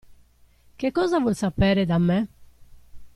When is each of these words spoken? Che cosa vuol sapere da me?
Che 0.77 0.91
cosa 0.91 1.19
vuol 1.19 1.35
sapere 1.35 1.85
da 1.85 1.99
me? 1.99 2.27